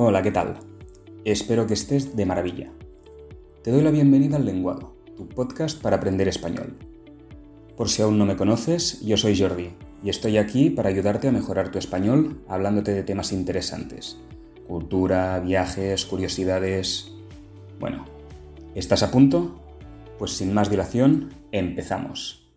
Hola, 0.00 0.22
¿qué 0.22 0.30
tal? 0.30 0.54
Espero 1.24 1.66
que 1.66 1.74
estés 1.74 2.14
de 2.14 2.24
maravilla. 2.24 2.70
Te 3.64 3.72
doy 3.72 3.82
la 3.82 3.90
bienvenida 3.90 4.36
al 4.36 4.46
Lenguado, 4.46 4.94
tu 5.16 5.26
podcast 5.28 5.82
para 5.82 5.96
aprender 5.96 6.28
español. 6.28 6.76
Por 7.76 7.88
si 7.88 8.02
aún 8.02 8.16
no 8.16 8.24
me 8.24 8.36
conoces, 8.36 9.00
yo 9.00 9.16
soy 9.16 9.36
Jordi 9.36 9.70
y 10.04 10.10
estoy 10.10 10.36
aquí 10.38 10.70
para 10.70 10.88
ayudarte 10.88 11.26
a 11.26 11.32
mejorar 11.32 11.72
tu 11.72 11.80
español 11.80 12.40
hablándote 12.46 12.92
de 12.92 13.02
temas 13.02 13.32
interesantes. 13.32 14.20
Cultura, 14.68 15.40
viajes, 15.40 16.06
curiosidades... 16.06 17.10
Bueno, 17.80 18.04
¿estás 18.76 19.02
a 19.02 19.10
punto? 19.10 19.58
Pues 20.16 20.30
sin 20.30 20.54
más 20.54 20.70
dilación, 20.70 21.30
empezamos. 21.50 22.48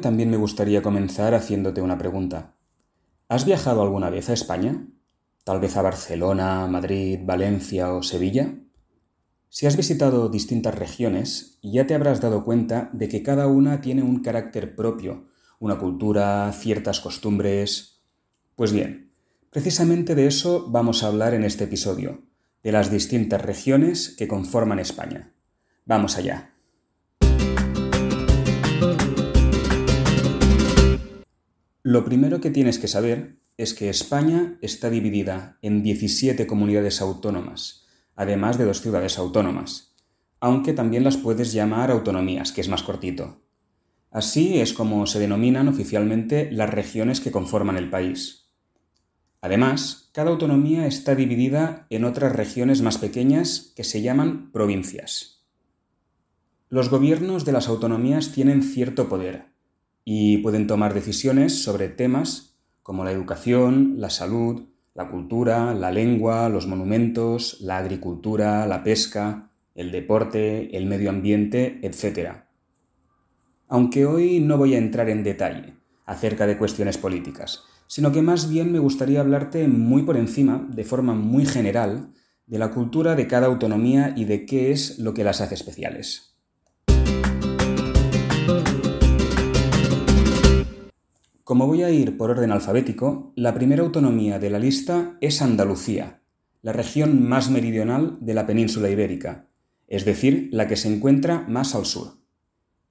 También 0.00 0.30
me 0.30 0.36
gustaría 0.36 0.82
comenzar 0.82 1.34
haciéndote 1.34 1.80
una 1.80 1.98
pregunta. 1.98 2.54
¿Has 3.28 3.44
viajado 3.44 3.82
alguna 3.82 4.10
vez 4.10 4.30
a 4.30 4.32
España? 4.32 4.86
Tal 5.44 5.60
vez 5.60 5.76
a 5.76 5.82
Barcelona, 5.82 6.66
Madrid, 6.66 7.20
Valencia 7.24 7.92
o 7.92 8.02
Sevilla. 8.02 8.54
Si 9.48 9.66
has 9.66 9.76
visitado 9.76 10.28
distintas 10.28 10.74
regiones, 10.74 11.58
ya 11.62 11.86
te 11.86 11.94
habrás 11.94 12.20
dado 12.20 12.44
cuenta 12.44 12.90
de 12.92 13.08
que 13.08 13.22
cada 13.22 13.46
una 13.46 13.80
tiene 13.80 14.02
un 14.02 14.22
carácter 14.22 14.76
propio, 14.76 15.28
una 15.58 15.78
cultura, 15.78 16.52
ciertas 16.52 17.00
costumbres. 17.00 18.02
Pues 18.56 18.72
bien, 18.72 19.12
precisamente 19.50 20.14
de 20.14 20.26
eso 20.26 20.66
vamos 20.70 21.02
a 21.02 21.08
hablar 21.08 21.34
en 21.34 21.44
este 21.44 21.64
episodio, 21.64 22.22
de 22.62 22.72
las 22.72 22.90
distintas 22.90 23.42
regiones 23.42 24.14
que 24.16 24.28
conforman 24.28 24.78
España. 24.78 25.32
Vamos 25.86 26.16
allá. 26.16 26.54
Lo 31.90 32.04
primero 32.04 32.42
que 32.42 32.50
tienes 32.50 32.78
que 32.78 32.86
saber 32.86 33.38
es 33.56 33.72
que 33.72 33.88
España 33.88 34.58
está 34.60 34.90
dividida 34.90 35.56
en 35.62 35.82
17 35.82 36.46
comunidades 36.46 37.00
autónomas, 37.00 37.86
además 38.14 38.58
de 38.58 38.66
dos 38.66 38.82
ciudades 38.82 39.16
autónomas, 39.16 39.96
aunque 40.38 40.74
también 40.74 41.02
las 41.02 41.16
puedes 41.16 41.54
llamar 41.54 41.90
autonomías, 41.90 42.52
que 42.52 42.60
es 42.60 42.68
más 42.68 42.82
cortito. 42.82 43.40
Así 44.10 44.60
es 44.60 44.74
como 44.74 45.06
se 45.06 45.18
denominan 45.18 45.66
oficialmente 45.66 46.52
las 46.52 46.68
regiones 46.68 47.22
que 47.22 47.32
conforman 47.32 47.78
el 47.78 47.88
país. 47.88 48.50
Además, 49.40 50.10
cada 50.12 50.30
autonomía 50.30 50.86
está 50.86 51.14
dividida 51.14 51.86
en 51.88 52.04
otras 52.04 52.36
regiones 52.36 52.82
más 52.82 52.98
pequeñas 52.98 53.72
que 53.74 53.84
se 53.84 54.02
llaman 54.02 54.52
provincias. 54.52 55.42
Los 56.68 56.90
gobiernos 56.90 57.46
de 57.46 57.52
las 57.52 57.66
autonomías 57.66 58.32
tienen 58.32 58.62
cierto 58.62 59.08
poder 59.08 59.56
y 60.10 60.38
pueden 60.38 60.66
tomar 60.66 60.94
decisiones 60.94 61.62
sobre 61.62 61.90
temas 61.90 62.56
como 62.82 63.04
la 63.04 63.12
educación, 63.12 63.96
la 63.98 64.08
salud, 64.08 64.62
la 64.94 65.10
cultura, 65.10 65.74
la 65.74 65.92
lengua, 65.92 66.48
los 66.48 66.66
monumentos, 66.66 67.58
la 67.60 67.76
agricultura, 67.76 68.66
la 68.66 68.82
pesca, 68.82 69.50
el 69.74 69.92
deporte, 69.92 70.74
el 70.74 70.86
medio 70.86 71.10
ambiente, 71.10 71.78
etc. 71.82 72.36
Aunque 73.68 74.06
hoy 74.06 74.40
no 74.40 74.56
voy 74.56 74.76
a 74.76 74.78
entrar 74.78 75.10
en 75.10 75.24
detalle 75.24 75.74
acerca 76.06 76.46
de 76.46 76.56
cuestiones 76.56 76.96
políticas, 76.96 77.64
sino 77.86 78.10
que 78.10 78.22
más 78.22 78.48
bien 78.48 78.72
me 78.72 78.78
gustaría 78.78 79.20
hablarte 79.20 79.68
muy 79.68 80.04
por 80.04 80.16
encima, 80.16 80.66
de 80.70 80.84
forma 80.84 81.12
muy 81.12 81.44
general, 81.44 82.14
de 82.46 82.58
la 82.58 82.70
cultura 82.70 83.14
de 83.14 83.26
cada 83.26 83.48
autonomía 83.48 84.14
y 84.16 84.24
de 84.24 84.46
qué 84.46 84.70
es 84.70 84.98
lo 84.98 85.12
que 85.12 85.24
las 85.24 85.42
hace 85.42 85.54
especiales. 85.54 86.27
Como 91.48 91.66
voy 91.66 91.82
a 91.82 91.90
ir 91.90 92.18
por 92.18 92.30
orden 92.30 92.52
alfabético, 92.52 93.32
la 93.34 93.54
primera 93.54 93.82
autonomía 93.82 94.38
de 94.38 94.50
la 94.50 94.58
lista 94.58 95.16
es 95.22 95.40
Andalucía, 95.40 96.20
la 96.60 96.74
región 96.74 97.26
más 97.26 97.48
meridional 97.48 98.18
de 98.20 98.34
la 98.34 98.46
península 98.46 98.90
ibérica, 98.90 99.48
es 99.86 100.04
decir, 100.04 100.50
la 100.52 100.68
que 100.68 100.76
se 100.76 100.94
encuentra 100.94 101.46
más 101.48 101.74
al 101.74 101.86
sur. 101.86 102.18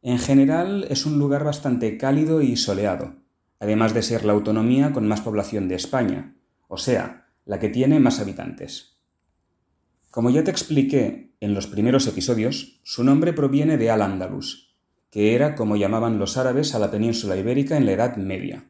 En 0.02 0.18
general 0.18 0.88
es 0.90 1.06
un 1.06 1.20
lugar 1.20 1.44
bastante 1.44 2.00
cálido 2.00 2.42
y 2.42 2.58
soleado, 2.58 3.18
además 3.59 3.94
de 3.94 4.02
ser 4.02 4.26
la 4.26 4.34
autonomía 4.34 4.92
con 4.92 5.08
más 5.08 5.22
población 5.22 5.68
de 5.68 5.76
España, 5.76 6.36
o 6.68 6.78
sea, 6.78 7.28
la 7.46 7.60
que 7.60 7.70
tiene 7.70 8.00
más 8.00 8.20
habitantes. 8.20 8.98
Como 10.10 10.31
ya 10.31 10.44
te 10.44 10.50
expliqué 10.50 11.36
en 11.42 11.54
los 11.54 11.68
primeros 11.68 12.08
episodios, 12.08 12.81
su 12.81 13.04
nombre 13.04 13.34
proviene 13.34 13.78
de 13.78 13.92
Al-Ándalus, 13.92 14.67
que 15.09 15.35
era 15.35 15.56
como 15.56 15.75
llamaban 15.75 16.19
los 16.19 16.38
árabes 16.38 16.75
a 16.75 16.79
la 16.79 16.91
península 16.91 17.38
ibérica 17.38 17.78
en 17.78 17.85
la 17.85 17.94
Edad 17.94 18.18
Media. 18.18 18.66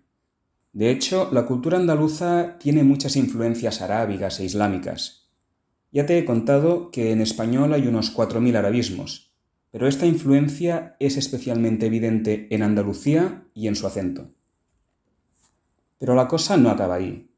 De 0.73 0.91
hecho, 0.91 1.29
la 1.31 1.45
cultura 1.45 1.77
andaluza 1.77 2.57
tiene 2.59 2.83
muchas 2.83 3.15
influencias 3.15 3.81
arábigas 3.81 4.39
e 4.39 4.45
islámicas. 4.45 5.29
Ya 5.91 6.05
te 6.05 6.17
he 6.17 6.25
contado 6.25 6.91
que 6.91 7.11
en 7.11 7.21
español 7.21 7.73
hay 7.73 7.87
unos 7.87 8.15
4.000 8.15 8.55
arabismos, 8.55 9.33
pero 9.71 9.87
esta 9.87 10.05
influencia 10.05 10.95
es 10.99 11.17
especialmente 11.17 11.87
evidente 11.87 12.47
en 12.51 12.61
Andalucía 12.61 13.45
y 13.53 13.67
en 13.67 13.75
su 13.75 13.87
acento. 13.87 14.29
Pero 15.97 16.13
la 16.13 16.27
cosa 16.27 16.57
no 16.57 16.69
acaba 16.69 16.95
ahí. 16.95 17.31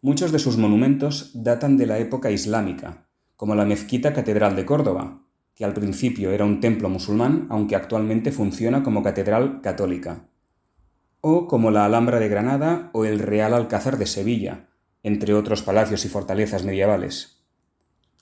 Muchos 0.00 0.30
de 0.30 0.38
sus 0.38 0.56
monumentos 0.56 1.32
datan 1.34 1.76
de 1.76 1.86
la 1.86 1.98
época 1.98 2.30
islámica, 2.30 3.08
como 3.36 3.56
la 3.56 3.64
mezquita 3.64 4.12
catedral 4.12 4.54
de 4.54 4.64
Córdoba, 4.64 5.24
que 5.58 5.64
al 5.64 5.74
principio 5.74 6.30
era 6.30 6.44
un 6.44 6.60
templo 6.60 6.88
musulmán, 6.88 7.48
aunque 7.50 7.74
actualmente 7.74 8.30
funciona 8.30 8.84
como 8.84 9.02
catedral 9.02 9.60
católica, 9.60 10.28
o 11.20 11.48
como 11.48 11.72
la 11.72 11.84
Alhambra 11.84 12.20
de 12.20 12.28
Granada 12.28 12.90
o 12.92 13.04
el 13.04 13.18
Real 13.18 13.52
Alcázar 13.52 13.98
de 13.98 14.06
Sevilla, 14.06 14.68
entre 15.02 15.34
otros 15.34 15.62
palacios 15.62 16.04
y 16.04 16.08
fortalezas 16.08 16.64
medievales. 16.64 17.42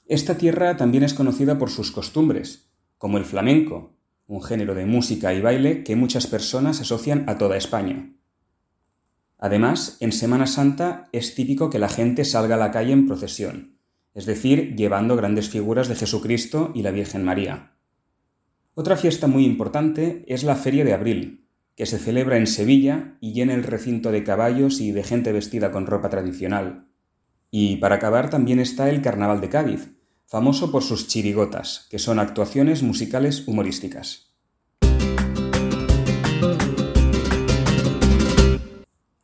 Esta 0.07 0.39
tierra 0.39 0.79
también 0.79 1.05
es 1.05 1.13
conocida 1.13 1.59
por 1.59 1.69
sus 1.69 1.93
costumbres, 1.93 2.71
como 2.97 3.19
el 3.19 3.27
flamenco, 3.27 3.99
un 4.27 4.43
género 4.43 4.75
de 4.75 4.87
música 4.87 5.35
y 5.35 5.43
baile 5.43 5.85
que 5.85 5.95
muchas 5.95 6.27
personas 6.27 6.81
asocian 6.81 7.29
a 7.29 7.37
toda 7.37 7.59
España. 7.59 8.15
Además, 9.37 9.99
en 10.01 10.13
Semana 10.13 10.47
Santa 10.47 11.11
es 11.13 11.35
típico 11.35 11.69
que 11.69 11.79
la 11.79 11.91
gente 11.91 12.25
salga 12.25 12.55
a 12.55 12.59
la 12.59 12.71
calle 12.71 12.93
en 12.93 13.07
procesión, 13.07 13.76
es 14.17 14.25
decir, 14.25 14.75
llevando 14.77 15.15
grandes 15.15 15.51
figuras 15.51 15.89
de 15.89 15.95
Jesucristo 15.95 16.73
y 16.75 16.83
la 16.83 16.91
Virgen 16.91 17.23
María. 17.23 17.75
Otra 18.73 18.97
fiesta 18.97 19.27
muy 19.27 19.45
importante 19.45 20.25
es 20.27 20.43
la 20.43 20.57
Feria 20.57 20.87
de 20.87 20.95
Abril, 20.95 21.47
que 21.77 21.85
se 21.85 21.99
celebra 21.99 22.39
en 22.39 22.47
Sevilla 22.47 23.19
y 23.21 23.35
llena 23.35 23.53
el 23.53 23.63
recinto 23.63 24.11
de 24.11 24.25
caballos 24.25 24.81
y 24.81 24.91
de 24.91 25.05
gente 25.05 25.33
vestida 25.33 25.71
con 25.71 25.87
ropa 25.87 26.09
tradicional. 26.09 26.89
Y 27.51 27.77
para 27.77 27.97
acabar 27.97 28.31
también 28.31 28.59
está 28.59 28.89
el 28.89 29.03
Carnaval 29.03 29.43
de 29.43 29.51
Cádiz, 29.51 29.91
famoso 30.25 30.73
por 30.73 30.83
sus 30.83 31.09
chirigotas, 31.09 31.87
que 31.91 31.99
son 31.99 32.19
actuaciones 32.19 32.83
musicales 32.83 33.47
humorísticas. 33.47 34.35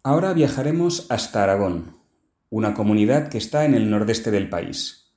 Ahora 0.03 0.34
viajaremos 0.34 1.06
hasta 1.09 1.44
Aragón, 1.44 2.02
una 2.53 2.75
comunidad 2.75 3.29
que 3.29 3.39
está 3.39 3.65
en 3.65 3.73
el 3.73 3.89
nordeste 3.89 4.31
del 4.31 4.51
país. 4.51 5.15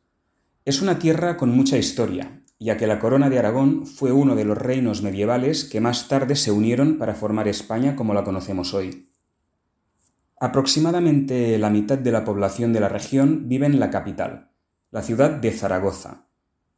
Es 0.63 0.81
una 0.81 0.99
tierra 0.99 1.35
con 1.35 1.49
mucha 1.49 1.77
historia, 1.77 2.41
ya 2.59 2.77
que 2.77 2.87
la 2.87 2.97
corona 2.97 3.29
de 3.29 3.37
Aragón 3.37 3.85
fue 3.85 4.13
uno 4.13 4.35
de 4.35 4.45
los 4.45 4.57
reinos 4.57 5.01
medievales 5.01 5.65
que 5.65 5.81
más 5.81 6.07
tarde 6.07 6.37
se 6.37 6.53
unieron 6.53 6.97
para 6.97 7.13
formar 7.13 7.49
España 7.49 7.97
como 7.97 8.13
la 8.13 8.23
conocemos 8.23 8.73
hoy. 8.73 9.09
Aproximadamente 10.39 11.57
la 11.57 11.69
mitad 11.69 11.97
de 11.97 12.13
la 12.13 12.23
población 12.23 12.71
de 12.71 12.79
la 12.79 12.87
región 12.87 13.49
vive 13.49 13.65
en 13.65 13.81
la 13.81 13.89
capital, 13.89 14.51
la 14.91 15.01
ciudad 15.01 15.31
de 15.31 15.51
Zaragoza, 15.51 16.27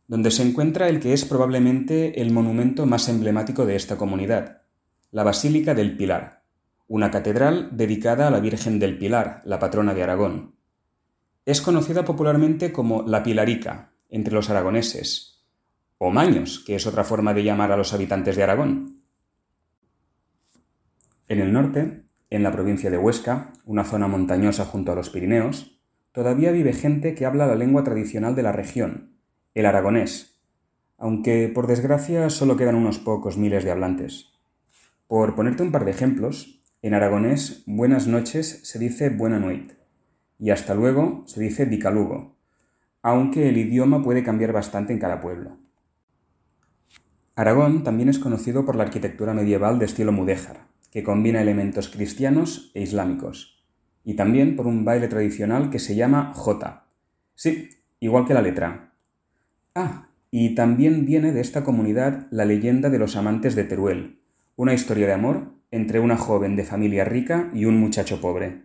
donde 0.08 0.32
se 0.32 0.42
encuentra 0.42 0.90
el 0.90 1.00
que 1.00 1.14
es 1.14 1.24
probablemente 1.24 2.20
el 2.20 2.32
monumento 2.32 2.88
más 2.88 3.10
emblemático 3.10 3.68
de 3.68 3.76
esta 3.76 3.96
comunidad, 3.96 4.64
la 5.12 5.22
Basílica 5.22 5.76
del 5.76 5.96
Pilar 5.96 6.47
una 6.88 7.12
catedral 7.12 7.70
dedicada 7.72 8.28
a 8.28 8.32
la 8.32 8.40
Virgen 8.40 8.80
del 8.80 8.98
Pilar, 8.98 9.42
la 9.44 9.60
patrona 9.60 9.94
de 9.94 10.04
Aragón. 10.04 10.56
Es 11.46 11.62
conocida 11.62 12.06
popularmente 12.06 12.72
como 12.72 13.04
la 13.04 13.24
Pilarica 13.24 13.92
entre 14.10 14.34
los 14.34 14.50
aragoneses, 14.50 15.46
o 15.98 16.12
Maños, 16.12 16.64
que 16.66 16.76
es 16.76 16.88
otra 16.88 17.04
forma 17.04 17.34
de 17.34 17.44
llamar 17.44 17.72
a 17.72 17.78
los 17.78 17.94
habitantes 17.94 18.36
de 18.36 18.44
Aragón. 18.44 19.02
En 21.28 21.40
el 21.40 21.52
norte, 21.52 22.06
en 22.30 22.44
la 22.44 22.52
provincia 22.52 22.90
de 22.90 22.98
Huesca, 22.98 23.52
una 23.66 23.84
zona 23.84 24.08
montañosa 24.08 24.66
junto 24.66 24.92
a 24.94 24.96
los 24.96 25.10
Pirineos, 25.10 25.80
todavía 26.14 26.52
vive 26.52 26.72
gente 26.72 27.16
que 27.16 27.26
habla 27.26 27.48
la 27.48 27.56
lengua 27.56 27.84
tradicional 27.84 28.36
de 28.36 28.44
la 28.44 28.54
región, 28.54 29.18
el 29.54 29.66
aragonés, 29.66 30.40
aunque 30.98 31.52
por 31.54 31.68
desgracia 31.68 32.30
solo 32.30 32.56
quedan 32.56 32.76
unos 32.76 33.00
pocos 33.00 33.38
miles 33.38 33.64
de 33.64 33.72
hablantes. 33.72 34.34
Por 35.08 35.36
ponerte 35.36 35.64
un 35.64 35.72
par 35.72 35.86
de 35.86 35.92
ejemplos, 35.92 36.57
en 36.88 36.94
aragonés, 36.94 37.64
buenas 37.66 38.08
noches 38.08 38.62
se 38.64 38.80
dice 38.80 39.10
buena 39.10 39.40
noite 39.40 39.76
y 40.40 40.52
hasta 40.52 40.74
luego 40.74 41.24
se 41.26 41.42
dice 41.42 41.66
dicalugo, 41.66 42.38
aunque 43.02 43.50
el 43.50 43.58
idioma 43.58 44.02
puede 44.02 44.24
cambiar 44.24 44.54
bastante 44.54 44.94
en 44.94 45.00
cada 45.00 45.20
pueblo. 45.20 45.58
Aragón 47.36 47.84
también 47.84 48.08
es 48.08 48.20
conocido 48.20 48.66
por 48.66 48.78
la 48.78 48.84
arquitectura 48.84 49.34
medieval 49.34 49.80
de 49.80 49.86
estilo 49.86 50.14
mudéjar, 50.14 50.68
que 50.90 51.04
combina 51.04 51.42
elementos 51.42 51.90
cristianos 51.90 52.72
e 52.74 52.84
islámicos, 52.84 53.66
y 54.06 54.14
también 54.14 54.56
por 54.56 54.66
un 54.66 54.86
baile 54.86 55.10
tradicional 55.10 55.70
que 55.70 55.80
se 55.80 55.96
llama 55.96 56.32
jota. 56.34 56.86
Sí, 57.36 57.70
igual 58.00 58.26
que 58.26 58.34
la 58.34 58.42
letra. 58.42 58.94
Ah, 59.76 60.08
y 60.32 60.56
también 60.56 61.06
viene 61.06 61.34
de 61.34 61.42
esta 61.42 61.66
comunidad 61.66 62.28
la 62.32 62.46
leyenda 62.46 62.90
de 62.90 63.00
los 63.00 63.18
amantes 63.18 63.56
de 63.56 63.66
Teruel, 63.66 64.22
una 64.56 64.74
historia 64.74 65.08
de 65.08 65.14
amor 65.14 65.57
entre 65.72 66.00
una 66.00 66.18
joven 66.18 66.56
de 66.56 66.64
familia 66.64 67.04
rica 67.06 67.50
y 67.54 67.66
un 67.66 67.80
muchacho 67.80 68.22
pobre. 68.22 68.64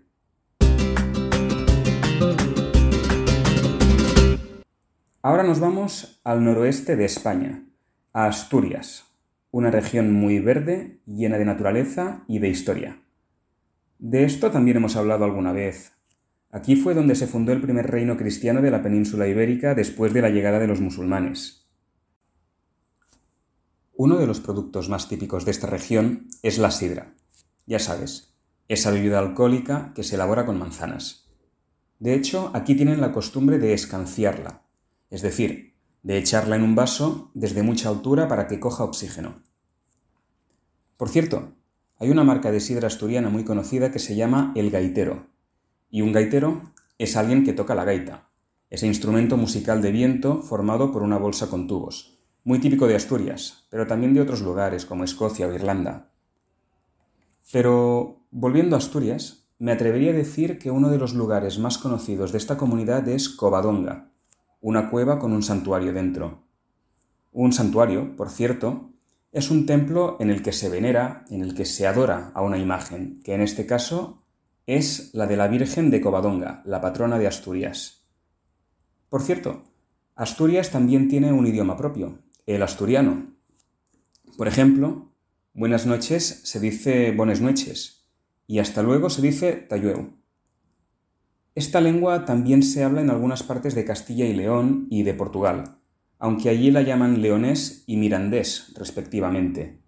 Ahora 5.24 5.44
nos 5.44 5.60
vamos 5.60 6.20
al 6.24 6.44
noroeste 6.44 6.96
de 6.96 7.04
España, 7.04 7.64
a 8.12 8.26
Asturias, 8.26 9.04
una 9.52 9.70
región 9.70 10.12
muy 10.12 10.40
verde, 10.40 10.98
llena 11.06 11.38
de 11.38 11.44
naturaleza 11.44 12.24
y 12.26 12.40
de 12.40 12.48
historia. 12.48 12.98
De 13.98 14.24
esto 14.24 14.50
también 14.50 14.78
hemos 14.78 14.96
hablado 14.96 15.24
alguna 15.24 15.52
vez. 15.52 15.92
Aquí 16.50 16.74
fue 16.74 16.94
donde 16.94 17.14
se 17.14 17.28
fundó 17.28 17.52
el 17.52 17.60
primer 17.60 17.88
reino 17.88 18.16
cristiano 18.16 18.60
de 18.62 18.70
la 18.72 18.82
península 18.82 19.28
ibérica 19.28 19.74
después 19.76 20.12
de 20.12 20.22
la 20.22 20.30
llegada 20.30 20.58
de 20.58 20.66
los 20.66 20.80
musulmanes. 20.80 21.61
Uno 24.04 24.16
de 24.16 24.26
los 24.26 24.40
productos 24.40 24.88
más 24.88 25.06
típicos 25.06 25.44
de 25.44 25.52
esta 25.52 25.68
región 25.68 26.26
es 26.42 26.58
la 26.58 26.72
sidra. 26.72 27.14
Ya 27.66 27.78
sabes, 27.78 28.34
esa 28.66 28.90
bebida 28.90 29.20
alcohólica 29.20 29.92
que 29.94 30.02
se 30.02 30.16
elabora 30.16 30.44
con 30.44 30.58
manzanas. 30.58 31.28
De 32.00 32.12
hecho, 32.12 32.50
aquí 32.52 32.74
tienen 32.74 33.00
la 33.00 33.12
costumbre 33.12 33.60
de 33.60 33.74
escanciarla, 33.74 34.64
es 35.08 35.22
decir, 35.22 35.76
de 36.02 36.18
echarla 36.18 36.56
en 36.56 36.64
un 36.64 36.74
vaso 36.74 37.30
desde 37.34 37.62
mucha 37.62 37.90
altura 37.90 38.26
para 38.26 38.48
que 38.48 38.58
coja 38.58 38.82
oxígeno. 38.82 39.40
Por 40.96 41.08
cierto, 41.08 41.52
hay 42.00 42.10
una 42.10 42.24
marca 42.24 42.50
de 42.50 42.58
sidra 42.58 42.88
asturiana 42.88 43.30
muy 43.30 43.44
conocida 43.44 43.92
que 43.92 44.00
se 44.00 44.16
llama 44.16 44.52
El 44.56 44.72
Gaitero. 44.72 45.28
Y 45.90 46.02
un 46.02 46.10
gaitero 46.10 46.72
es 46.98 47.16
alguien 47.16 47.44
que 47.44 47.52
toca 47.52 47.76
la 47.76 47.84
gaita, 47.84 48.28
ese 48.68 48.88
instrumento 48.88 49.36
musical 49.36 49.80
de 49.80 49.92
viento 49.92 50.42
formado 50.42 50.90
por 50.90 51.04
una 51.04 51.18
bolsa 51.18 51.48
con 51.48 51.68
tubos, 51.68 52.21
muy 52.44 52.58
típico 52.58 52.86
de 52.86 52.96
Asturias, 52.96 53.66
pero 53.70 53.86
también 53.86 54.14
de 54.14 54.20
otros 54.20 54.40
lugares 54.40 54.84
como 54.84 55.04
Escocia 55.04 55.46
o 55.46 55.52
Irlanda. 55.52 56.10
Pero, 57.52 58.24
volviendo 58.30 58.74
a 58.74 58.78
Asturias, 58.78 59.48
me 59.58 59.70
atrevería 59.70 60.10
a 60.10 60.14
decir 60.14 60.58
que 60.58 60.70
uno 60.70 60.90
de 60.90 60.98
los 60.98 61.14
lugares 61.14 61.58
más 61.58 61.78
conocidos 61.78 62.32
de 62.32 62.38
esta 62.38 62.56
comunidad 62.56 63.06
es 63.08 63.28
Covadonga, 63.28 64.10
una 64.60 64.90
cueva 64.90 65.18
con 65.20 65.32
un 65.32 65.42
santuario 65.42 65.92
dentro. 65.92 66.42
Un 67.30 67.52
santuario, 67.52 68.16
por 68.16 68.28
cierto, 68.28 68.90
es 69.30 69.50
un 69.50 69.64
templo 69.64 70.16
en 70.18 70.30
el 70.30 70.42
que 70.42 70.52
se 70.52 70.68
venera, 70.68 71.24
en 71.30 71.42
el 71.42 71.54
que 71.54 71.64
se 71.64 71.86
adora 71.86 72.32
a 72.34 72.42
una 72.42 72.58
imagen, 72.58 73.20
que 73.22 73.34
en 73.34 73.40
este 73.40 73.66
caso 73.66 74.24
es 74.66 75.14
la 75.14 75.26
de 75.26 75.36
la 75.36 75.48
Virgen 75.48 75.90
de 75.90 76.00
Covadonga, 76.00 76.62
la 76.64 76.80
patrona 76.80 77.18
de 77.18 77.28
Asturias. 77.28 78.04
Por 79.08 79.22
cierto, 79.22 79.62
Asturias 80.16 80.70
también 80.70 81.08
tiene 81.08 81.32
un 81.32 81.46
idioma 81.46 81.76
propio, 81.76 82.18
el 82.46 82.62
asturiano. 82.62 83.34
Por 84.36 84.48
ejemplo, 84.48 85.12
buenas 85.54 85.86
noches 85.86 86.40
se 86.44 86.60
dice 86.60 87.12
bones 87.12 87.40
noches 87.40 88.08
y 88.46 88.58
hasta 88.58 88.82
luego 88.82 89.10
se 89.10 89.22
dice 89.22 89.52
tayueu. 89.52 90.14
Esta 91.54 91.80
lengua 91.80 92.24
también 92.24 92.62
se 92.62 92.82
habla 92.82 93.02
en 93.02 93.10
algunas 93.10 93.42
partes 93.42 93.74
de 93.74 93.84
Castilla 93.84 94.24
y 94.24 94.32
León 94.32 94.86
y 94.90 95.02
de 95.02 95.14
Portugal, 95.14 95.78
aunque 96.18 96.48
allí 96.48 96.70
la 96.70 96.82
llaman 96.82 97.20
leonés 97.20 97.84
y 97.86 97.96
mirandés, 97.96 98.72
respectivamente. 98.76 99.82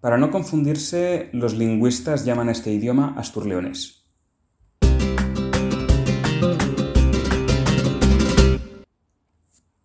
Para 0.00 0.18
no 0.18 0.30
confundirse, 0.30 1.30
los 1.32 1.54
lingüistas 1.54 2.24
llaman 2.24 2.48
a 2.48 2.52
este 2.52 2.72
idioma 2.72 3.14
asturleonés. 3.16 4.03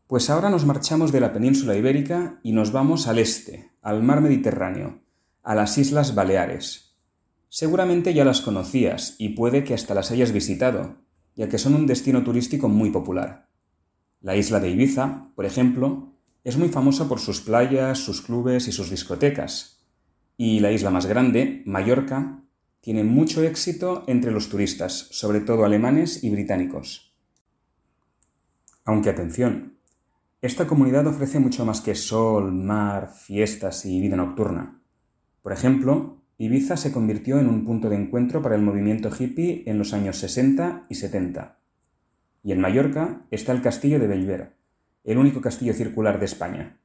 Pues 0.10 0.32
ahora 0.32 0.50
nos 0.50 0.66
marchamos 0.66 1.12
de 1.12 1.20
la 1.20 1.32
península 1.34 1.76
ibérica 1.76 2.40
y 2.42 2.52
nos 2.52 2.72
vamos 2.72 3.06
al 3.06 3.20
este, 3.20 3.70
al 3.84 4.02
mar 4.02 4.22
Mediterráneo, 4.22 5.04
a 5.44 5.54
las 5.54 5.78
Islas 5.78 6.16
Baleares, 6.16 6.98
Seguramente 7.48 8.16
ya 8.16 8.26
las 8.26 8.42
conocías 8.42 9.14
y 9.20 9.30
puede 9.30 9.64
que 9.64 9.76
hasta 9.76 9.94
las 9.94 10.10
hayas 10.10 10.32
visitado, 10.32 10.96
ya 11.36 11.48
que 11.48 11.60
son 11.60 11.76
un 11.76 11.86
destino 11.86 12.24
turístico 12.24 12.70
muy 12.70 12.90
popular. 12.90 13.50
La 14.20 14.36
isla 14.36 14.60
de 14.60 14.72
Ibiza, 14.72 15.30
por 15.36 15.46
ejemplo, 15.46 16.16
es 16.44 16.58
muy 16.58 16.70
famosa 16.70 17.08
por 17.08 17.20
sus 17.20 17.42
playas, 17.42 18.00
sus 18.00 18.24
clubes 18.24 18.68
y 18.68 18.72
sus 18.72 18.90
discotecas. 18.90 19.86
Y 20.38 20.60
la 20.60 20.72
isla 20.72 20.90
más 20.90 21.06
grande, 21.06 21.62
Mallorca, 21.68 22.44
tiene 22.82 23.04
mucho 23.04 23.44
éxito 23.44 24.06
entre 24.08 24.32
los 24.32 24.50
turistas, 24.50 25.08
sobre 25.12 25.40
todo 25.40 25.66
alemanes 25.66 26.24
y 26.24 26.32
británicos. 26.32 27.16
Aunque 28.86 29.12
atención, 29.12 29.79
esta 30.42 30.68
comunidad 30.68 31.06
ofrece 31.06 31.40
mucho 31.40 31.66
más 31.66 31.82
que 31.82 31.96
sol, 31.96 32.54
mar, 32.54 33.10
fiestas 33.14 33.86
y 33.86 34.00
vida 34.00 34.16
nocturna. 34.16 34.82
Por 35.42 35.52
ejemplo, 35.52 36.22
Ibiza 36.38 36.78
se 36.78 36.94
convirtió 36.94 37.40
en 37.40 37.50
un 37.50 37.66
punto 37.66 37.90
de 37.90 37.98
encuentro 37.98 38.42
para 38.42 38.56
el 38.56 38.62
movimiento 38.62 39.10
hippie 39.10 39.64
en 39.66 39.78
los 39.78 39.94
años 39.94 40.16
60 40.18 40.86
y 40.88 40.96
70. 40.96 41.60
Y 42.44 42.54
en 42.54 42.62
Mallorca 42.62 43.26
está 43.32 43.52
el 43.52 43.62
castillo 43.62 44.00
de 44.00 44.08
Bellver, 44.08 44.56
el 45.04 45.18
único 45.18 45.42
castillo 45.42 45.74
circular 45.74 46.20
de 46.20 46.26
España. 46.26 46.78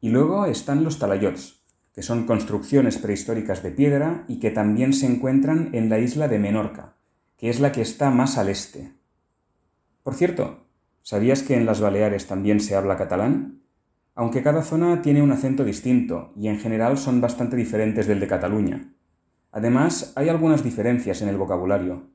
Y 0.00 0.10
luego 0.10 0.46
están 0.46 0.84
los 0.84 1.00
talayots, 1.00 1.64
que 1.92 2.02
son 2.02 2.26
construcciones 2.26 2.98
prehistóricas 2.98 3.64
de 3.64 3.72
piedra 3.72 4.24
y 4.28 4.38
que 4.38 4.52
también 4.52 4.92
se 4.92 5.06
encuentran 5.06 5.70
en 5.72 5.88
la 5.88 5.98
isla 5.98 6.28
de 6.28 6.38
Menorca, 6.38 6.94
que 7.36 7.50
es 7.50 7.58
la 7.58 7.72
que 7.72 7.82
está 7.82 8.10
más 8.10 8.38
al 8.38 8.48
este. 8.48 8.92
Por 10.04 10.14
cierto, 10.14 10.67
¿sabías 11.08 11.42
que 11.42 11.56
en 11.56 11.64
las 11.64 11.80
Baleares 11.80 12.26
también 12.26 12.60
se 12.60 12.76
habla 12.76 12.98
catalán? 12.98 13.62
aunque 14.14 14.42
cada 14.42 14.62
zona 14.62 15.00
tiene 15.00 15.22
un 15.22 15.30
acento 15.30 15.64
distinto 15.64 16.32
y 16.36 16.48
en 16.48 16.58
general 16.58 16.98
son 16.98 17.20
bastante 17.22 17.56
diferentes 17.56 18.06
del 18.06 18.18
de 18.20 18.26
Cataluña. 18.26 18.92
Además, 19.52 20.12
hay 20.16 20.28
algunas 20.28 20.64
diferencias 20.64 21.22
en 21.22 21.28
el 21.28 21.38
vocabulario. 21.38 22.10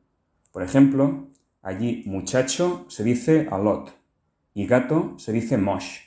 Por 0.51 0.63
ejemplo, 0.63 1.29
allí 1.61 2.03
muchacho 2.05 2.85
se 2.89 3.05
dice 3.05 3.47
alot 3.49 3.97
y 4.53 4.67
gato 4.67 5.17
se 5.17 5.31
dice 5.31 5.57
mosh. 5.57 5.99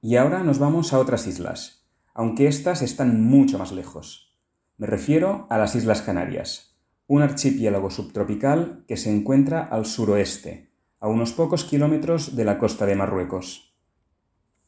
Y 0.00 0.16
ahora 0.16 0.42
nos 0.42 0.58
vamos 0.58 0.94
a 0.94 0.98
otras 0.98 1.26
islas, 1.26 1.86
aunque 2.14 2.48
estas 2.48 2.80
están 2.80 3.22
mucho 3.22 3.58
más 3.58 3.70
lejos. 3.70 4.34
Me 4.78 4.86
refiero 4.86 5.46
a 5.50 5.58
las 5.58 5.76
Islas 5.76 6.00
Canarias 6.00 6.71
un 7.06 7.22
archipiélago 7.22 7.90
subtropical 7.90 8.84
que 8.86 8.96
se 8.96 9.10
encuentra 9.10 9.62
al 9.62 9.86
suroeste, 9.86 10.70
a 11.00 11.08
unos 11.08 11.32
pocos 11.32 11.64
kilómetros 11.64 12.36
de 12.36 12.44
la 12.44 12.58
costa 12.58 12.86
de 12.86 12.96
Marruecos. 12.96 13.74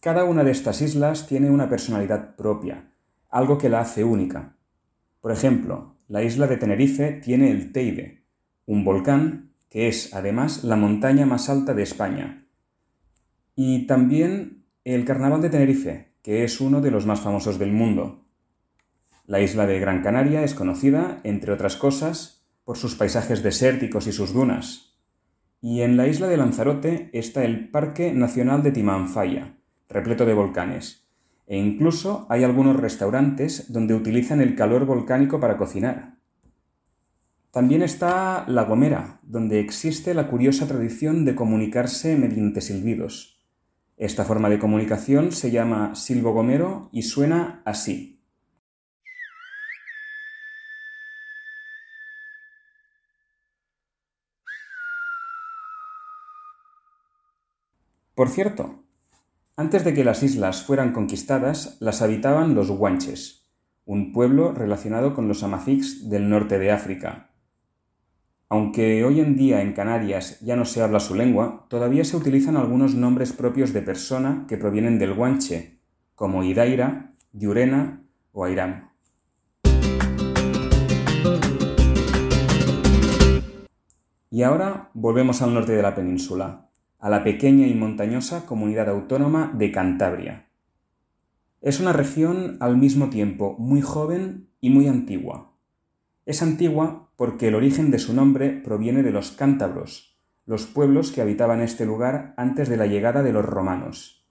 Cada 0.00 0.24
una 0.24 0.44
de 0.44 0.50
estas 0.50 0.82
islas 0.82 1.26
tiene 1.26 1.50
una 1.50 1.68
personalidad 1.68 2.36
propia, 2.36 2.92
algo 3.30 3.56
que 3.56 3.68
la 3.68 3.80
hace 3.80 4.04
única. 4.04 4.56
Por 5.20 5.32
ejemplo, 5.32 5.96
la 6.08 6.22
isla 6.22 6.46
de 6.46 6.56
Tenerife 6.56 7.12
tiene 7.12 7.50
el 7.50 7.72
Teide, 7.72 8.24
un 8.66 8.84
volcán 8.84 9.54
que 9.70 9.88
es 9.88 10.14
además 10.14 10.62
la 10.62 10.76
montaña 10.76 11.26
más 11.26 11.48
alta 11.48 11.74
de 11.74 11.82
España. 11.82 12.46
Y 13.56 13.86
también 13.86 14.66
el 14.84 15.04
Carnaval 15.04 15.40
de 15.40 15.50
Tenerife, 15.50 16.14
que 16.22 16.44
es 16.44 16.60
uno 16.60 16.80
de 16.80 16.90
los 16.90 17.06
más 17.06 17.20
famosos 17.20 17.58
del 17.58 17.72
mundo. 17.72 18.24
La 19.26 19.40
isla 19.40 19.66
de 19.66 19.81
Gran 19.81 20.02
Canaria 20.02 20.45
es 20.45 20.54
conocida, 20.54 21.21
entre 21.25 21.52
otras 21.52 21.76
cosas, 21.76 22.47
por 22.62 22.76
sus 22.76 22.95
paisajes 22.95 23.43
desérticos 23.43 24.07
y 24.07 24.12
sus 24.12 24.35
dunas. 24.35 24.99
Y 25.62 25.81
en 25.81 25.97
la 25.97 26.07
isla 26.07 26.26
de 26.26 26.37
Lanzarote 26.37 27.09
está 27.14 27.43
el 27.43 27.71
Parque 27.71 28.12
Nacional 28.12 28.62
de 28.62 28.71
Timanfaya, 28.71 29.57
repleto 29.88 30.26
de 30.26 30.35
volcanes, 30.35 31.09
e 31.47 31.57
incluso 31.57 32.26
hay 32.28 32.45
algunos 32.45 32.76
restaurantes 32.76 33.73
donde 33.73 33.95
utilizan 33.95 34.43
el 34.43 34.54
calor 34.54 34.85
volcánico 34.85 35.40
para 35.40 35.57
cocinar. 35.57 36.19
También 37.50 37.81
está 37.81 38.45
La 38.47 38.64
Gomera, 38.64 39.21
donde 39.23 39.59
existe 39.59 40.12
la 40.12 40.28
curiosa 40.28 40.66
tradición 40.66 41.25
de 41.25 41.35
comunicarse 41.35 42.16
mediante 42.16 42.61
silbidos. 42.61 43.43
Esta 43.97 44.25
forma 44.25 44.50
de 44.50 44.59
comunicación 44.59 45.33
se 45.33 45.50
llama 45.50 45.95
silbo 45.95 46.33
gomero 46.33 46.90
y 46.93 47.02
suena 47.02 47.62
así. 47.64 48.13
Por 58.14 58.28
cierto, 58.28 58.85
antes 59.56 59.85
de 59.85 59.92
que 59.92 60.04
las 60.04 60.23
islas 60.23 60.62
fueran 60.62 60.92
conquistadas, 60.92 61.76
las 61.80 62.00
habitaban 62.00 62.54
los 62.54 62.71
guanches, 62.71 63.50
un 63.85 64.12
pueblo 64.12 64.52
relacionado 64.52 65.14
con 65.14 65.26
los 65.26 65.42
amazics 65.42 66.09
del 66.09 66.28
norte 66.28 66.61
de 66.61 66.71
África. 66.71 67.30
Aunque 68.49 69.04
hoy 69.04 69.18
en 69.18 69.37
día 69.37 69.62
en 69.62 69.73
Canarias 69.73 70.38
ya 70.42 70.54
no 70.54 70.64
se 70.64 70.80
habla 70.80 71.00
su 71.00 71.16
lengua, 71.16 71.66
todavía 71.68 72.04
se 72.04 72.16
utilizan 72.16 72.56
algunos 72.56 72.94
nombres 72.94 73.33
propios 73.33 73.73
de 73.73 73.83
persona 73.83 74.44
que 74.49 74.59
provienen 74.59 75.00
del 75.00 75.14
guanche, 75.14 75.80
como 76.14 76.44
Idaira, 76.44 77.14
Llurena 77.33 78.04
o 78.30 78.44
Airam. 78.44 78.90
Y 84.30 84.42
ahora 84.42 84.90
volvemos 84.94 85.42
al 85.42 85.52
norte 85.52 85.73
de 85.73 85.83
la 85.83 85.97
península, 85.97 86.63
a 87.04 87.11
la 87.11 87.23
pequeña 87.23 87.66
y 87.66 87.75
montañosa 87.75 88.46
comunidad 88.46 88.88
autónoma 88.88 89.52
de 89.54 89.70
Cantabria. 89.70 90.49
Es 91.61 91.78
una 91.78 91.92
región 91.92 92.56
al 92.61 92.78
mismo 92.78 93.11
tiempo 93.11 93.56
muy 93.58 93.82
joven 93.82 94.49
y 94.62 94.70
muy 94.70 94.88
antigua. 94.88 95.52
Es 96.25 96.40
antigua 96.40 97.11
porque 97.16 97.49
el 97.49 97.56
origen 97.56 97.90
de 97.90 97.99
su 97.99 98.14
nombre 98.14 98.49
proviene 98.49 99.02
de 99.02 99.11
los 99.11 99.32
cántabros, 99.32 100.18
los 100.46 100.64
pueblos 100.64 101.12
que 101.12 101.20
habitaban 101.20 101.61
este 101.61 101.84
lugar 101.84 102.32
antes 102.38 102.70
de 102.70 102.78
la 102.78 102.87
llegada 102.87 103.23
de 103.23 103.34
los 103.34 103.44
romanos. 103.44 104.26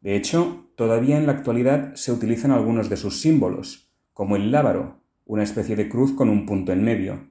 De 0.00 0.16
hecho, 0.16 0.72
todavía 0.74 1.18
en 1.18 1.26
la 1.26 1.34
actualidad 1.34 1.94
se 1.94 2.10
utilizan 2.10 2.50
algunos 2.50 2.88
de 2.88 2.96
sus 2.96 3.20
símbolos, 3.20 3.92
como 4.12 4.34
el 4.34 4.50
lábaro, 4.50 5.04
una 5.24 5.44
especie 5.44 5.76
de 5.76 5.88
cruz 5.88 6.14
con 6.14 6.30
un 6.30 6.46
punto 6.46 6.72
en 6.72 6.82
medio. 6.82 7.30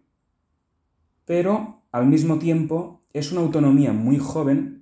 Pero 1.26 1.84
al 1.92 2.08
mismo 2.08 2.40
tiempo, 2.40 2.98
es 3.18 3.32
una 3.32 3.42
autonomía 3.42 3.94
muy 3.94 4.20
joven 4.20 4.77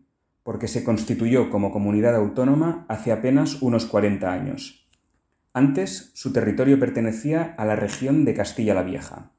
porque 0.45 0.67
se 0.67 0.83
constituyó 0.83 1.49
como 1.49 1.71
comunidad 1.71 2.15
autónoma 2.15 2.85
hace 2.87 3.11
apenas 3.11 3.63
unos 3.63 3.87
40 3.87 4.31
años. 4.31 4.87
Antes, 5.53 6.11
su 6.13 6.31
territorio 6.33 6.79
pertenecía 6.79 7.55
a 7.57 7.65
la 7.65 7.75
región 7.75 8.25
de 8.25 8.35
Castilla 8.35 8.75
la 8.75 8.83
Vieja. 8.83 9.31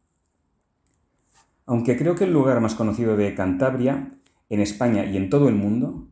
Aunque 1.65 1.97
creo 1.97 2.17
que 2.17 2.25
el 2.25 2.33
lugar 2.33 2.61
más 2.61 2.75
conocido 2.75 3.17
de 3.17 3.37
Cantabria, 3.37 4.19
en 4.51 4.61
España 4.61 5.05
y 5.05 5.17
en 5.17 5.31
todo 5.31 5.49
el 5.49 5.55
mundo, 5.55 6.09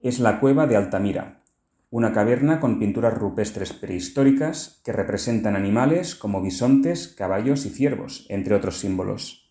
es 0.00 0.18
la 0.18 0.40
cueva 0.40 0.66
de 0.66 0.74
Altamira, 0.74 1.44
una 1.90 2.12
caverna 2.12 2.58
con 2.58 2.80
pinturas 2.80 3.14
rupestres 3.16 3.72
prehistóricas 3.72 4.80
que 4.84 4.92
representan 4.92 5.54
animales 5.54 6.16
como 6.16 6.42
bisontes, 6.42 7.06
caballos 7.06 7.64
y 7.64 7.70
ciervos, 7.70 8.26
entre 8.28 8.56
otros 8.56 8.80
símbolos. 8.80 9.42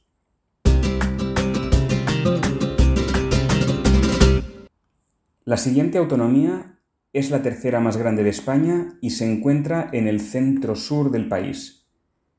La 5.52 5.58
siguiente 5.58 5.98
autonomía 5.98 6.80
es 7.12 7.30
la 7.30 7.42
tercera 7.42 7.82
más 7.82 7.98
grande 7.98 8.24
de 8.24 8.30
España 8.30 8.98
y 9.02 9.10
se 9.10 9.30
encuentra 9.30 9.90
en 9.92 10.08
el 10.08 10.22
centro 10.22 10.78
sur 10.78 11.12
del 11.12 11.28
país. 11.28 11.90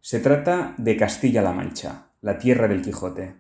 Se 0.01 0.19
trata 0.19 0.75
de 0.79 0.97
Castilla-La 0.97 1.53
Mancha, 1.53 2.07
la 2.23 2.39
tierra 2.39 2.69
del 2.69 2.81
Quijote. 2.81 3.35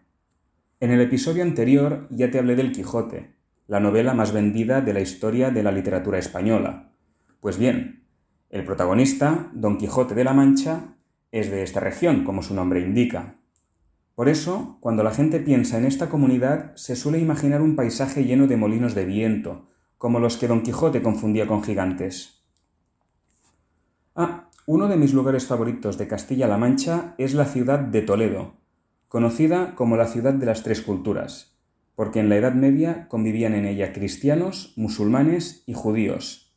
En 0.78 0.90
el 0.90 1.00
episodio 1.00 1.42
anterior 1.42 2.06
ya 2.10 2.30
te 2.30 2.38
hablé 2.38 2.54
del 2.54 2.72
Quijote, 2.72 3.34
la 3.66 3.80
novela 3.80 4.12
más 4.12 4.34
vendida 4.34 4.82
de 4.82 4.92
la 4.92 5.00
historia 5.00 5.50
de 5.50 5.62
la 5.62 5.72
literatura 5.72 6.18
española. 6.18 6.92
Pues 7.40 7.56
bien, 7.56 8.04
el 8.50 8.66
protagonista, 8.66 9.50
Don 9.54 9.78
Quijote 9.78 10.14
de 10.14 10.24
la 10.24 10.34
Mancha, 10.34 10.98
es 11.30 11.50
de 11.50 11.62
esta 11.62 11.80
región, 11.80 12.24
como 12.24 12.42
su 12.42 12.54
nombre 12.54 12.82
indica. 12.82 13.36
Por 14.14 14.28
eso, 14.28 14.76
cuando 14.80 15.02
la 15.02 15.12
gente 15.12 15.40
piensa 15.40 15.78
en 15.78 15.86
esta 15.86 16.10
comunidad, 16.10 16.76
se 16.76 16.96
suele 16.96 17.18
imaginar 17.18 17.62
un 17.62 17.76
paisaje 17.76 18.24
lleno 18.24 18.46
de 18.46 18.56
molinos 18.56 18.94
de 18.94 19.06
viento, 19.06 19.68
como 19.96 20.18
los 20.18 20.36
que 20.36 20.48
Don 20.48 20.62
Quijote 20.62 21.02
confundía 21.02 21.46
con 21.46 21.62
gigantes. 21.62 22.42
Ah, 24.14 24.50
uno 24.66 24.88
de 24.88 24.96
mis 24.96 25.14
lugares 25.14 25.46
favoritos 25.46 25.96
de 25.96 26.08
Castilla-La 26.08 26.58
Mancha 26.58 27.14
es 27.16 27.32
la 27.32 27.46
ciudad 27.46 27.78
de 27.78 28.02
Toledo, 28.02 28.54
conocida 29.08 29.74
como 29.74 29.96
la 29.96 30.06
ciudad 30.06 30.34
de 30.34 30.46
las 30.46 30.62
tres 30.62 30.82
culturas, 30.82 31.58
porque 31.94 32.20
en 32.20 32.28
la 32.28 32.36
Edad 32.36 32.52
Media 32.54 33.08
convivían 33.08 33.54
en 33.54 33.64
ella 33.64 33.92
cristianos, 33.92 34.74
musulmanes 34.76 35.64
y 35.66 35.72
judíos. 35.72 36.54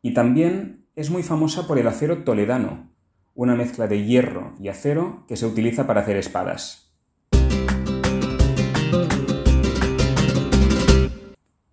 Y 0.00 0.14
también 0.14 0.86
es 0.94 1.10
muy 1.10 1.24
famosa 1.24 1.66
por 1.66 1.78
el 1.78 1.88
acero 1.88 2.22
toledano, 2.22 2.92
una 3.36 3.54
mezcla 3.54 3.86
de 3.86 4.02
hierro 4.04 4.54
y 4.58 4.68
acero 4.68 5.24
que 5.28 5.36
se 5.36 5.46
utiliza 5.46 5.86
para 5.86 6.00
hacer 6.00 6.16
espadas. 6.16 6.90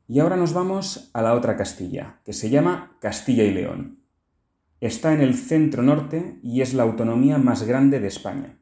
Y 0.08 0.20
ahora 0.20 0.36
nos 0.36 0.53
vamos 0.53 1.10
a 1.13 1.22
la 1.22 1.34
otra 1.34 1.55
Castilla, 1.55 2.20
que 2.25 2.34
se 2.34 2.50
llama 2.50 2.98
Castilla 3.00 3.46
y 3.46 3.51
León. 3.51 4.03
Está 4.82 5.13
en 5.13 5.22
el 5.22 5.36
centro 5.36 5.82
norte 5.82 6.38
y 6.43 6.62
es 6.62 6.74
la 6.74 6.84
autonomía 6.84 7.38
más 7.38 7.63
grande 7.63 8.01
de 8.01 8.08
España. 8.08 8.60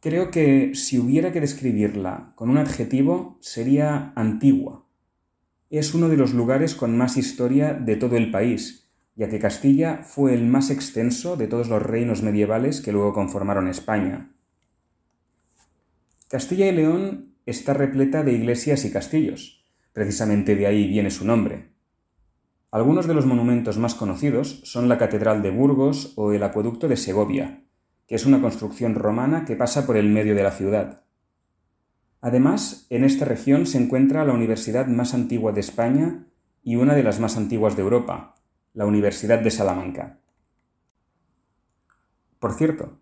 Creo 0.00 0.30
que 0.30 0.74
si 0.74 0.98
hubiera 0.98 1.30
que 1.30 1.42
describirla 1.42 2.32
con 2.34 2.48
un 2.48 2.56
adjetivo 2.56 3.38
sería 3.40 4.12
antigua. 4.16 4.86
Es 5.68 5.94
uno 5.94 6.08
de 6.08 6.16
los 6.16 6.32
lugares 6.32 6.74
con 6.74 6.96
más 6.96 7.18
historia 7.18 7.74
de 7.74 7.96
todo 7.96 8.16
el 8.16 8.30
país 8.30 8.81
ya 9.14 9.28
que 9.28 9.38
Castilla 9.38 9.98
fue 10.02 10.34
el 10.34 10.46
más 10.46 10.70
extenso 10.70 11.36
de 11.36 11.46
todos 11.46 11.68
los 11.68 11.82
reinos 11.82 12.22
medievales 12.22 12.80
que 12.80 12.92
luego 12.92 13.12
conformaron 13.12 13.68
España. 13.68 14.32
Castilla 16.28 16.66
y 16.66 16.72
León 16.72 17.34
está 17.44 17.74
repleta 17.74 18.22
de 18.22 18.32
iglesias 18.32 18.84
y 18.84 18.90
castillos, 18.90 19.66
precisamente 19.92 20.56
de 20.56 20.66
ahí 20.66 20.88
viene 20.88 21.10
su 21.10 21.26
nombre. 21.26 21.72
Algunos 22.70 23.06
de 23.06 23.12
los 23.12 23.26
monumentos 23.26 23.76
más 23.76 23.94
conocidos 23.94 24.62
son 24.64 24.88
la 24.88 24.96
Catedral 24.96 25.42
de 25.42 25.50
Burgos 25.50 26.14
o 26.16 26.32
el 26.32 26.42
Acueducto 26.42 26.88
de 26.88 26.96
Segovia, 26.96 27.64
que 28.06 28.14
es 28.14 28.24
una 28.24 28.40
construcción 28.40 28.94
romana 28.94 29.44
que 29.44 29.56
pasa 29.56 29.86
por 29.86 29.98
el 29.98 30.08
medio 30.08 30.34
de 30.34 30.42
la 30.42 30.52
ciudad. 30.52 31.04
Además, 32.22 32.86
en 32.88 33.04
esta 33.04 33.26
región 33.26 33.66
se 33.66 33.76
encuentra 33.76 34.24
la 34.24 34.32
universidad 34.32 34.86
más 34.86 35.12
antigua 35.12 35.52
de 35.52 35.60
España 35.60 36.26
y 36.62 36.76
una 36.76 36.94
de 36.94 37.02
las 37.02 37.20
más 37.20 37.36
antiguas 37.36 37.76
de 37.76 37.82
Europa, 37.82 38.36
la 38.74 38.86
Universidad 38.86 39.40
de 39.40 39.50
Salamanca. 39.50 40.18
Por 42.38 42.54
cierto, 42.54 42.98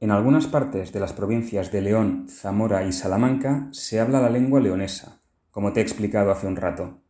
en 0.00 0.10
algunas 0.10 0.46
partes 0.46 0.92
de 0.92 1.00
las 1.00 1.12
provincias 1.12 1.70
de 1.70 1.82
León, 1.82 2.26
Zamora 2.28 2.84
y 2.84 2.92
Salamanca 2.92 3.68
se 3.72 4.00
habla 4.00 4.22
la 4.22 4.30
lengua 4.30 4.60
leonesa, 4.60 5.20
como 5.50 5.72
te 5.72 5.80
he 5.80 5.82
explicado 5.82 6.30
hace 6.30 6.46
un 6.46 6.56
rato. 6.56 7.02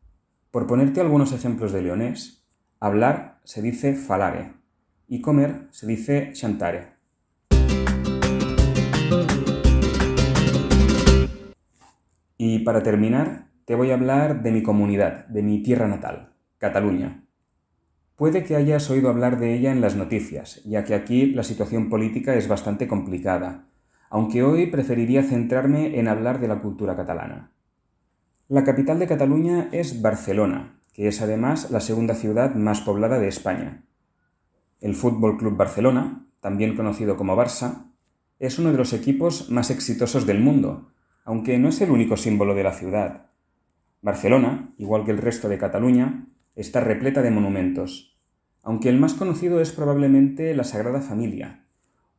Por 0.50 0.66
ponerte 0.66 1.00
algunos 1.00 1.32
ejemplos 1.32 1.71
de 1.73 1.82
leonés, 1.82 2.44
hablar 2.80 3.40
se 3.44 3.62
dice 3.62 3.94
falare 3.94 4.54
y 5.06 5.21
comer 5.21 5.68
se 5.71 5.87
dice 5.87 6.32
chantare. 6.32 6.94
Y 12.37 12.59
para 12.64 12.82
terminar, 12.82 13.47
te 13.64 13.76
voy 13.76 13.92
a 13.92 13.94
hablar 13.94 14.42
de 14.42 14.50
mi 14.50 14.64
comunidad, 14.64 15.26
de 15.28 15.42
mi 15.42 15.62
tierra 15.62 15.87
natal, 15.87 16.35
Cataluña. 16.59 17.21
Puede 18.22 18.44
que 18.44 18.54
hayas 18.54 18.88
oído 18.88 19.08
hablar 19.08 19.40
de 19.40 19.52
ella 19.52 19.72
en 19.72 19.80
las 19.80 19.96
noticias, 19.96 20.62
ya 20.64 20.84
que 20.84 20.94
aquí 20.94 21.26
la 21.26 21.42
situación 21.42 21.88
política 21.88 22.36
es 22.36 22.46
bastante 22.46 22.86
complicada, 22.86 23.66
aunque 24.10 24.44
hoy 24.44 24.68
preferiría 24.68 25.24
centrarme 25.24 25.98
en 25.98 26.06
hablar 26.06 26.38
de 26.38 26.46
la 26.46 26.60
cultura 26.60 26.94
catalana. 26.94 27.50
La 28.46 28.62
capital 28.62 29.00
de 29.00 29.08
Cataluña 29.08 29.68
es 29.72 30.02
Barcelona, 30.02 30.78
que 30.92 31.08
es 31.08 31.20
además 31.20 31.72
la 31.72 31.80
segunda 31.80 32.14
ciudad 32.14 32.54
más 32.54 32.80
poblada 32.82 33.18
de 33.18 33.26
España. 33.26 33.82
El 34.80 34.94
Fútbol 34.94 35.36
Club 35.36 35.56
Barcelona, 35.56 36.24
también 36.38 36.76
conocido 36.76 37.16
como 37.16 37.34
Barça, 37.34 37.90
es 38.38 38.56
uno 38.56 38.70
de 38.70 38.78
los 38.78 38.92
equipos 38.92 39.50
más 39.50 39.68
exitosos 39.72 40.26
del 40.26 40.38
mundo, 40.38 40.92
aunque 41.24 41.58
no 41.58 41.70
es 41.70 41.80
el 41.80 41.90
único 41.90 42.16
símbolo 42.16 42.54
de 42.54 42.62
la 42.62 42.72
ciudad. 42.72 43.30
Barcelona, 44.00 44.72
igual 44.78 45.04
que 45.04 45.10
el 45.10 45.18
resto 45.18 45.48
de 45.48 45.58
Cataluña, 45.58 46.28
está 46.54 46.78
repleta 46.78 47.20
de 47.22 47.32
monumentos, 47.32 48.12
aunque 48.62 48.88
el 48.88 48.99
más 48.99 49.14
conocido 49.14 49.61
es 49.61 49.73
probablemente 49.73 50.54
la 50.54 50.64
Sagrada 50.64 51.00
Familia, 51.00 51.66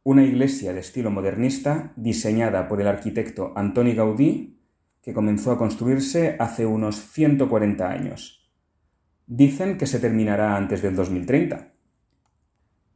una 0.04 0.24
iglesia 0.24 0.74
de 0.74 0.82
estilo 0.82 1.10
modernista 1.10 1.94
diseñada 1.96 2.68
por 2.68 2.82
el 2.82 2.88
arquitecto 2.88 3.54
Antoni 3.56 3.94
Gaudí, 3.94 4.60
que 5.02 5.14
comenzó 5.14 5.52
a 5.52 5.58
construirse 5.58 6.36
hace 6.40 6.66
unos 6.66 6.96
140 6.96 7.90
años. 7.90 8.52
Dicen 9.26 9.78
que 9.78 9.88
se 9.88 10.00
terminará 10.00 10.58
antes 10.58 10.82
del 10.82 10.96
2030. 10.96 11.74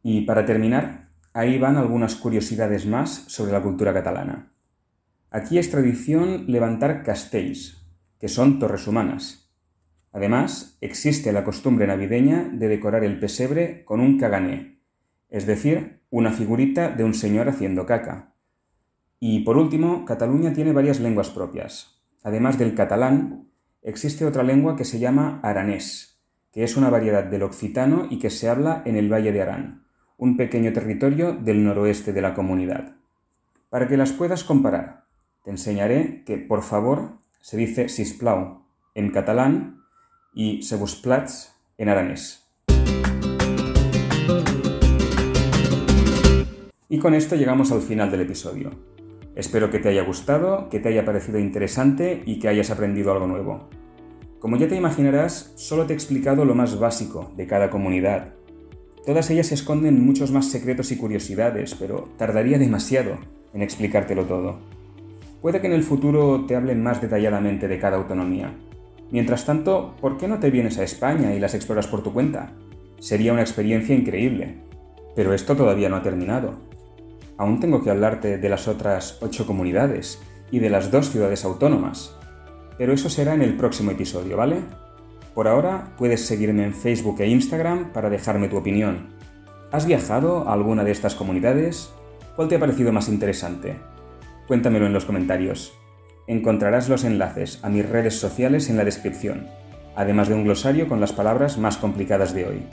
Y 0.04 0.22
para 0.22 0.46
terminar, 0.46 1.10
ahí 1.34 1.58
van 1.58 1.78
algunas 1.78 2.16
curiosidades 2.16 2.86
más 2.86 3.26
sobre 3.28 3.54
la 3.54 3.64
cultura 3.64 3.94
catalana. 3.94 4.52
Aquí 5.30 5.58
es 5.58 5.72
tradición 5.72 6.46
levantar 6.48 7.04
castells, 7.04 7.86
que 8.20 8.28
son 8.28 8.60
torres 8.60 8.88
humanas, 8.88 9.47
Además, 10.18 10.80
existe 10.82 11.32
la 11.32 11.44
costumbre 11.44 11.86
navideña 11.86 12.50
de 12.52 12.68
decorar 12.68 13.04
el 13.04 13.20
pesebre 13.20 13.86
con 13.86 14.00
un 14.00 14.18
cagané, 14.18 14.80
es 15.30 15.46
decir, 15.46 16.02
una 16.10 16.32
figurita 16.32 16.90
de 16.90 17.04
un 17.04 17.14
señor 17.14 17.50
haciendo 17.50 17.86
caca. 17.86 18.34
Y 19.20 19.42
por 19.42 19.58
último, 19.58 20.06
Cataluña 20.06 20.54
tiene 20.54 20.74
varias 20.74 21.00
lenguas 21.00 21.30
propias. 21.30 22.02
Además 22.24 22.58
del 22.58 22.74
catalán, 22.74 23.52
existe 23.84 24.26
otra 24.26 24.42
lengua 24.42 24.76
que 24.76 24.86
se 24.86 24.98
llama 24.98 25.40
aranés, 25.44 26.20
que 26.52 26.64
es 26.64 26.78
una 26.78 26.90
variedad 26.90 27.26
del 27.26 27.44
occitano 27.44 28.08
y 28.10 28.18
que 28.18 28.32
se 28.32 28.50
habla 28.50 28.82
en 28.86 28.96
el 28.96 29.14
Valle 29.14 29.32
de 29.32 29.44
Arán, 29.44 29.86
un 30.18 30.36
pequeño 30.36 30.74
territorio 30.74 31.34
del 31.34 31.64
noroeste 31.64 32.12
de 32.12 32.24
la 32.24 32.34
comunidad. 32.34 32.96
Para 33.70 33.88
que 33.88 33.98
las 33.98 34.14
puedas 34.14 34.44
comparar, 34.44 35.06
te 35.44 35.52
enseñaré 35.52 36.24
que 36.26 36.40
por 36.40 36.64
favor 36.64 37.20
se 37.40 37.56
dice 37.56 37.88
sisplau 37.88 38.64
en 38.96 39.12
catalán 39.12 39.77
y 40.38 40.62
se 40.62 40.78
plats 41.02 41.52
en 41.80 41.90
aranés. 41.90 42.48
Y 46.90 47.00
con 47.00 47.16
esto 47.16 47.36
llegamos 47.36 47.72
al 47.72 47.82
final 47.82 48.12
del 48.12 48.22
episodio. 48.22 48.70
Espero 49.36 49.72
que 49.72 49.80
te 49.80 49.90
haya 49.90 50.04
gustado, 50.04 50.70
que 50.70 50.80
te 50.80 50.90
haya 50.90 51.04
parecido 51.04 51.40
interesante 51.40 52.22
y 52.24 52.38
que 52.38 52.50
hayas 52.50 52.70
aprendido 52.70 53.12
algo 53.12 53.26
nuevo. 53.26 53.68
Como 54.40 54.58
ya 54.58 54.68
te 54.68 54.76
imaginarás, 54.76 55.54
solo 55.56 55.88
te 55.88 55.94
he 55.94 55.96
explicado 55.96 56.46
lo 56.46 56.54
más 56.54 56.80
básico 56.80 57.32
de 57.36 57.48
cada 57.48 57.72
comunidad. 57.72 58.36
Todas 59.08 59.32
ellas 59.32 59.52
esconden 59.52 60.06
muchos 60.06 60.32
más 60.32 60.52
secretos 60.52 60.92
y 60.92 60.98
curiosidades, 60.98 61.74
pero 61.74 62.10
tardaría 62.16 62.60
demasiado 62.60 63.18
en 63.56 63.64
explicártelo 63.64 64.26
todo. 64.26 64.60
Puede 65.42 65.62
que 65.62 65.68
en 65.68 65.74
el 65.74 65.84
futuro 65.84 66.46
te 66.46 66.56
hable 66.56 66.76
más 66.76 67.02
detalladamente 67.02 67.68
de 67.68 67.80
cada 67.80 67.98
autonomía. 67.98 68.54
Mientras 69.12 69.46
tanto, 69.46 69.96
¿por 70.02 70.18
qué 70.18 70.28
no 70.28 70.40
te 70.40 70.52
vienes 70.52 70.78
a 70.78 70.84
España 70.84 71.34
y 71.34 71.40
las 71.40 71.54
exploras 71.54 71.88
por 71.88 72.04
tu 72.04 72.14
cuenta? 72.14 72.52
Sería 73.00 73.34
una 73.34 73.42
experiencia 73.42 73.96
increíble. 73.96 74.64
Pero 75.16 75.34
esto 75.34 75.56
todavía 75.56 75.90
no 75.90 75.96
ha 75.96 76.04
terminado 76.04 76.68
aún 77.38 77.60
tengo 77.60 77.84
que 77.84 77.92
hablarte 77.92 78.38
de 78.38 78.50
las 78.50 78.68
otras 78.68 79.20
ocho 79.22 79.46
comunidades 79.46 80.20
y 80.52 80.60
de 80.60 80.70
las 80.70 80.92
dos 80.92 81.10
ciudades 81.10 81.46
autónomas. 81.46 82.16
Pero 82.78 82.94
eso 82.94 83.10
será 83.10 83.34
en 83.34 83.42
el 83.42 83.56
próximo 83.56 83.92
episodio, 83.92 84.38
¿vale? 84.38 84.62
Por 85.34 85.48
ahora 85.48 85.94
puedes 85.98 86.26
seguirme 86.26 86.66
en 86.66 86.74
Facebook 86.74 87.22
e 87.22 87.28
Instagram 87.28 87.92
para 87.92 88.10
dejarme 88.10 88.50
tu 88.50 88.58
opinión. 88.58 89.10
¿Has 89.72 89.86
viajado 89.86 90.48
a 90.48 90.54
alguna 90.54 90.84
de 90.84 90.92
estas 90.92 91.16
comunidades? 91.16 91.92
¿Cuál 92.36 92.48
te 92.48 92.56
ha 92.56 92.60
parecido 92.60 92.92
más 92.92 93.10
interesante? 93.10 93.76
Cuéntamelo 94.48 94.86
en 94.88 94.94
los 94.94 95.06
comentarios. 95.06 95.74
Encontrarás 96.28 96.90
los 96.90 97.06
enlaces 97.06 97.60
a 97.64 97.70
mis 97.70 97.88
redes 97.88 98.20
sociales 98.20 98.70
en 98.70 98.78
la 98.78 98.84
descripción, 98.84 99.48
además 99.96 100.28
de 100.28 100.36
un 100.36 100.44
glosario 100.44 100.88
con 100.88 101.00
las 101.00 101.14
palabras 101.14 101.58
más 101.58 101.78
complicadas 101.78 102.34
de 102.34 102.46
hoy. 102.46 102.64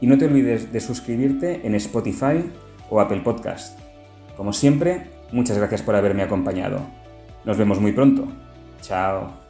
Y 0.00 0.06
no 0.06 0.18
te 0.18 0.26
olvides 0.26 0.70
de 0.72 0.80
suscribirte 0.80 1.66
en 1.66 1.74
Spotify 1.74 2.44
o 2.90 3.00
Apple 3.00 3.20
Podcast. 3.20 3.78
Como 4.36 4.52
siempre, 4.52 5.06
muchas 5.32 5.56
gracias 5.56 5.82
por 5.82 5.96
haberme 5.96 6.22
acompañado. 6.22 6.80
Nos 7.44 7.56
vemos 7.56 7.80
muy 7.80 7.92
pronto. 7.92 8.28
Chao. 8.82 9.43